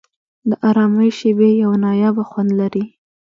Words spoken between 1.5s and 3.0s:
یو نایابه خوند لري.